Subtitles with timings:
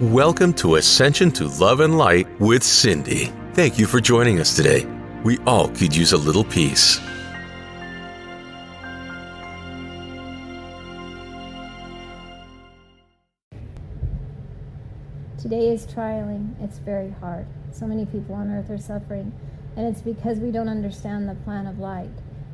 [0.00, 3.26] Welcome to Ascension to Love and Light with Cindy.
[3.52, 4.86] Thank you for joining us today.
[5.24, 6.98] We all could use a little peace.
[15.38, 16.54] Today is trialing.
[16.62, 17.44] It's very hard.
[17.70, 19.38] So many people on earth are suffering,
[19.76, 22.08] and it's because we don't understand the plan of light.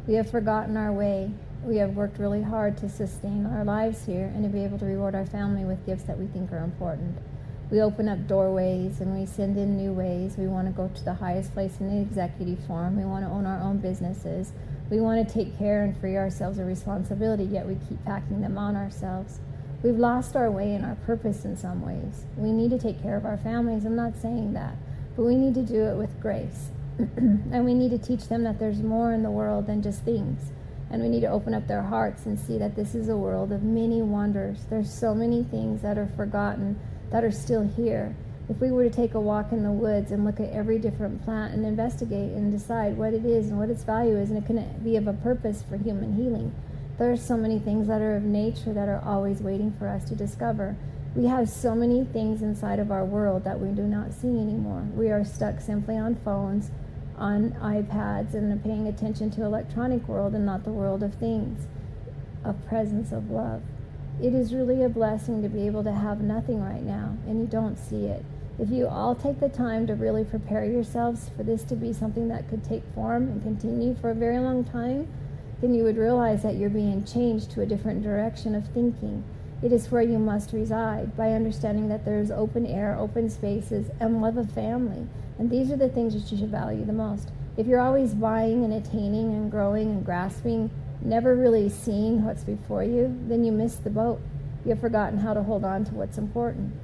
[0.08, 1.30] We have forgotten our way.
[1.62, 4.84] We have worked really hard to sustain our lives here and to be able to
[4.84, 7.19] reward our family with gifts that we think are important.
[7.69, 10.37] We open up doorways and we send in new ways.
[10.38, 12.97] We want to go to the highest place in the executive form.
[12.97, 14.52] We want to own our own businesses.
[14.89, 18.56] We want to take care and free ourselves of responsibility, yet we keep packing them
[18.56, 19.41] on ourselves.
[19.83, 22.25] We've lost our way and our purpose in some ways.
[22.37, 23.84] We need to take care of our families.
[23.84, 24.77] I'm not saying that,
[25.17, 26.70] but we need to do it with grace.
[26.98, 30.53] and we need to teach them that there's more in the world than just things.
[30.89, 33.51] And we need to open up their hearts and see that this is a world
[33.51, 34.67] of many wonders.
[34.70, 36.78] There's so many things that are forgotten
[37.10, 38.15] that are still here.
[38.48, 41.25] If we were to take a walk in the woods and look at every different
[41.25, 44.47] plant and investigate and decide what it is and what its value is, and it
[44.47, 46.55] can be of a purpose for human healing,
[46.98, 50.08] there are so many things that are of nature that are always waiting for us
[50.08, 50.77] to discover.
[51.17, 54.86] We have so many things inside of our world that we do not see anymore.
[54.95, 56.70] We are stuck simply on phones,
[57.19, 61.67] on iPads, and paying attention to electronic world and not the world of things,
[62.45, 63.62] of presence of love.
[64.22, 67.47] It is really a blessing to be able to have nothing right now, and you
[67.47, 68.25] don't see it.
[68.58, 72.28] If you all take the time to really prepare yourselves for this to be something
[72.28, 75.06] that could take form and continue for a very long time,
[75.61, 79.23] then you would realize that you're being changed to a different direction of thinking.
[79.62, 84.23] It is where you must reside by understanding that there's open air, open spaces, and
[84.23, 85.06] love of family.
[85.39, 87.33] And these are the things that you should value the most.
[87.58, 92.83] If you're always buying and attaining and growing and grasping, never really seeing what's before
[92.83, 94.20] you, then you miss the boat.
[94.64, 96.75] You've forgotten how to hold on to what's important.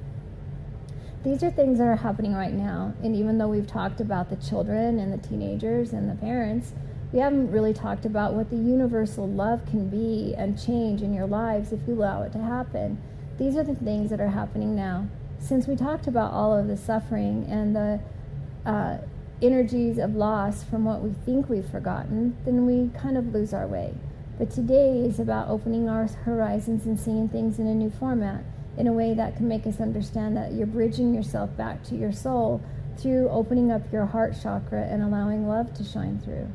[1.23, 2.93] These are things that are happening right now.
[3.01, 6.73] And even though we've talked about the children and the teenagers and the parents,
[7.13, 11.27] we haven't really talked about what the universal love can be and change in your
[11.27, 13.01] lives if you allow it to happen.
[13.37, 15.07] These are the things that are happening now.
[15.39, 17.99] Since we talked about all of the suffering and the
[18.65, 18.97] uh,
[19.43, 23.67] energies of loss from what we think we've forgotten, then we kind of lose our
[23.67, 23.93] way.
[24.37, 28.43] But today is about opening our horizons and seeing things in a new format,
[28.77, 32.11] in a way that can make us understand that you're bridging yourself back to your
[32.11, 32.61] soul
[32.97, 36.47] through opening up your heart chakra and allowing love to shine through.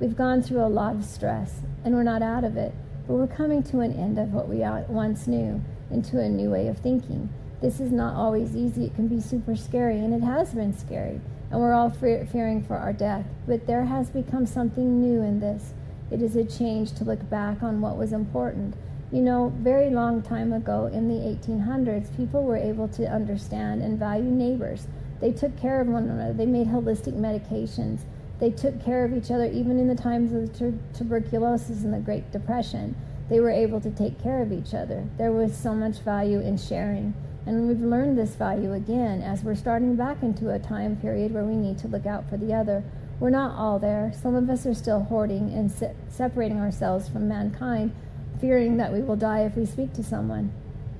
[0.00, 2.74] We've gone through a lot of stress and we're not out of it,
[3.06, 4.58] but we're coming to an end of what we
[4.88, 7.30] once knew into a new way of thinking.
[7.60, 8.84] This is not always easy.
[8.84, 12.76] It can be super scary, and it has been scary, and we're all fearing for
[12.76, 13.26] our death.
[13.46, 15.72] But there has become something new in this.
[16.10, 18.74] It is a change to look back on what was important.
[19.10, 23.98] You know, very long time ago in the 1800s, people were able to understand and
[23.98, 24.86] value neighbors.
[25.20, 26.32] They took care of one another.
[26.32, 28.00] They made holistic medications.
[28.38, 31.98] They took care of each other even in the times of tu- tuberculosis and the
[31.98, 32.94] Great Depression.
[33.28, 35.04] They were able to take care of each other.
[35.16, 37.14] There was so much value in sharing.
[37.48, 41.44] And we've learned this value again as we're starting back into a time period where
[41.44, 42.84] we need to look out for the other.
[43.18, 44.12] We're not all there.
[44.14, 47.92] Some of us are still hoarding and se- separating ourselves from mankind,
[48.38, 50.52] fearing that we will die if we speak to someone.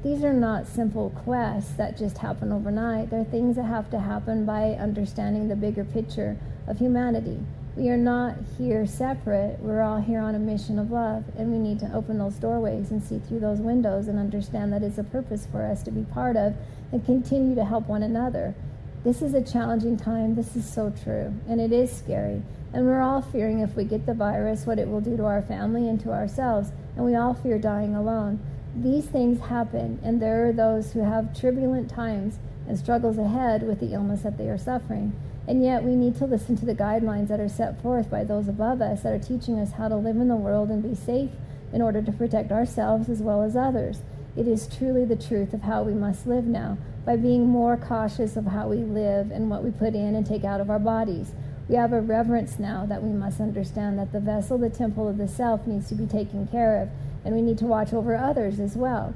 [0.02, 3.10] These are not simple quests that just happen overnight.
[3.10, 7.40] They're things that have to happen by understanding the bigger picture of humanity.
[7.78, 9.60] We are not here separate.
[9.60, 12.90] We're all here on a mission of love, and we need to open those doorways
[12.90, 16.02] and see through those windows and understand that it's a purpose for us to be
[16.02, 16.56] part of
[16.90, 18.56] and continue to help one another.
[19.04, 20.34] This is a challenging time.
[20.34, 22.42] This is so true, and it is scary.
[22.72, 25.42] And we're all fearing if we get the virus, what it will do to our
[25.42, 26.72] family and to ourselves.
[26.96, 28.40] And we all fear dying alone.
[28.74, 33.78] These things happen, and there are those who have turbulent times and struggles ahead with
[33.78, 35.12] the illness that they are suffering.
[35.48, 38.48] And yet, we need to listen to the guidelines that are set forth by those
[38.48, 41.30] above us that are teaching us how to live in the world and be safe
[41.72, 44.00] in order to protect ourselves as well as others.
[44.36, 46.76] It is truly the truth of how we must live now
[47.06, 50.44] by being more cautious of how we live and what we put in and take
[50.44, 51.32] out of our bodies.
[51.66, 55.16] We have a reverence now that we must understand that the vessel, the temple of
[55.16, 56.90] the self, needs to be taken care of,
[57.24, 59.14] and we need to watch over others as well.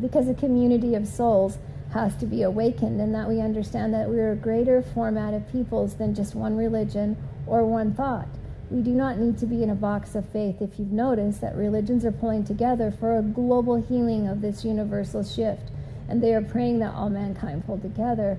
[0.00, 1.58] Because a community of souls
[1.92, 5.50] has to be awakened and that we understand that we are a greater format of
[5.50, 8.28] peoples than just one religion or one thought.
[8.70, 11.56] We do not need to be in a box of faith if you've noticed that
[11.56, 15.70] religions are pulling together for a global healing of this universal shift,
[16.06, 18.38] and they are praying that all mankind pull together.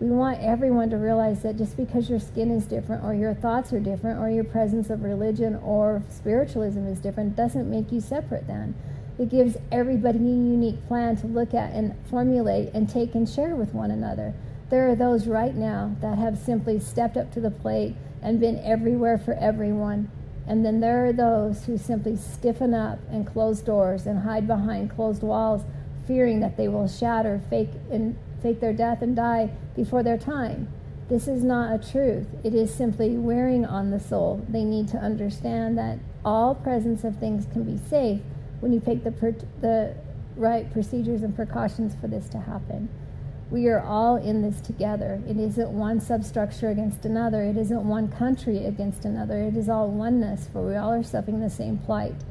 [0.00, 3.70] We want everyone to realize that just because your skin is different, or your thoughts
[3.74, 8.46] are different, or your presence of religion or spiritualism is different, doesn't make you separate
[8.46, 8.74] then
[9.18, 13.56] It gives everybody a unique plan to look at and formulate and take and share
[13.56, 14.34] with one another.
[14.68, 18.62] There are those right now that have simply stepped up to the plate and been
[18.62, 20.10] everywhere for everyone.
[20.46, 24.90] And then there are those who simply stiffen up and close doors and hide behind
[24.90, 25.62] closed walls,
[26.06, 30.68] fearing that they will shatter, fake and fake their death and die before their time.
[31.08, 32.26] This is not a truth.
[32.44, 34.44] It is simply wearing on the soul.
[34.48, 38.20] They need to understand that all presence of things can be safe
[38.60, 39.94] when you take the, per- the
[40.36, 42.88] right procedures and precautions for this to happen.
[43.50, 45.22] We are all in this together.
[45.28, 47.42] It isn't one substructure against another.
[47.44, 49.38] It isn't one country against another.
[49.38, 52.24] It is all oneness, for we all are suffering the same plight.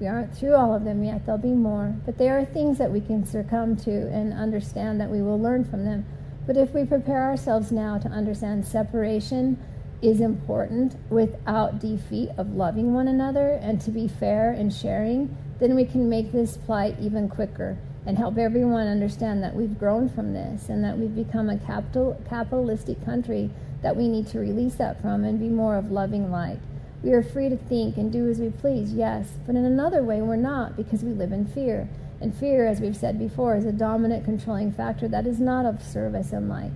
[0.00, 1.26] We aren't through all of them yet.
[1.26, 1.94] There'll be more.
[2.06, 5.64] But there are things that we can succumb to and understand that we will learn
[5.64, 6.06] from them.
[6.46, 9.58] But if we prepare ourselves now to understand separation
[10.02, 15.76] is important without defeat of loving one another and to be fair and sharing, then
[15.76, 20.32] we can make this plight even quicker and help everyone understand that we've grown from
[20.32, 23.48] this and that we've become a capital, capitalistic country
[23.82, 26.58] that we need to release that from and be more of loving light.
[27.02, 30.20] We are free to think and do as we please, yes, but in another way
[30.20, 31.88] we're not because we live in fear.
[32.20, 35.82] And fear, as we've said before, is a dominant controlling factor that is not of
[35.82, 36.70] service and light.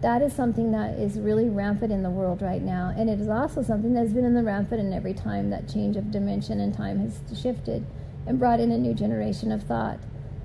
[0.00, 2.92] That is something that is really rampant in the world right now.
[2.96, 5.68] And it is also something that has been in the rampant in every time that
[5.68, 7.84] change of dimension and time has shifted
[8.26, 9.98] and brought in a new generation of thought.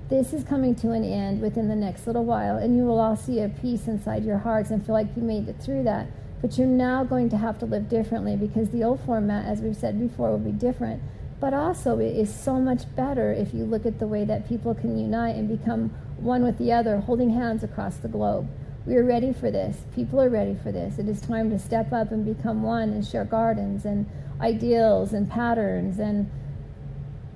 [0.08, 3.16] This is coming to an end within the next little while, and you will all
[3.16, 6.08] see a peace inside your hearts and feel like you made it through that.
[6.42, 9.74] But you're now going to have to live differently because the old format, as we've
[9.74, 11.02] said before, will be different.
[11.40, 14.74] But also, it is so much better if you look at the way that people
[14.74, 18.48] can unite and become one with the other, holding hands across the globe.
[18.86, 19.78] We are ready for this.
[19.96, 21.00] People are ready for this.
[21.00, 24.08] It is time to step up and become one and share gardens and
[24.40, 26.30] ideals and patterns and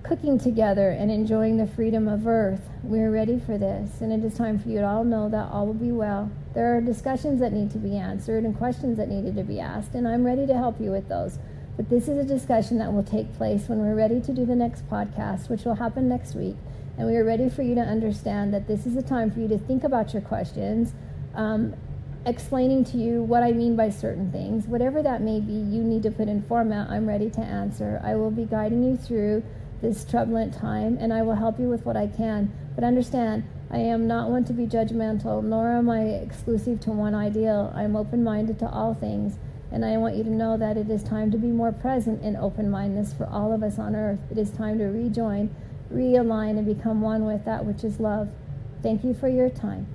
[0.04, 2.70] cooking together and enjoying the freedom of earth.
[2.84, 5.66] We're ready for this, and it is time for you to all know that all
[5.66, 6.30] will be well.
[6.54, 9.94] There are discussions that need to be answered and questions that needed to be asked,
[9.94, 11.40] and I'm ready to help you with those.
[11.76, 14.54] But this is a discussion that will take place when we're ready to do the
[14.54, 16.56] next podcast, which will happen next week.
[16.96, 19.48] And we are ready for you to understand that this is a time for you
[19.48, 20.92] to think about your questions,
[21.34, 21.74] um,
[22.26, 24.66] explaining to you what I mean by certain things.
[24.66, 26.90] Whatever that may be, you need to put in format.
[26.90, 28.00] I'm ready to answer.
[28.04, 29.42] I will be guiding you through
[29.80, 32.52] this turbulent time, and I will help you with what I can.
[32.74, 37.14] But understand, I am not one to be judgmental, nor am I exclusive to one
[37.14, 37.72] ideal.
[37.74, 39.38] I am open minded to all things,
[39.72, 42.36] and I want you to know that it is time to be more present in
[42.36, 44.18] open mindedness for all of us on earth.
[44.30, 45.54] It is time to rejoin,
[45.92, 48.28] realign, and become one with that which is love.
[48.82, 49.86] Thank you for your time.